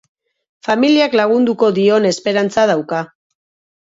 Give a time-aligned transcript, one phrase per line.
[0.67, 3.03] Familiak lagunduko dion esperantza dauka.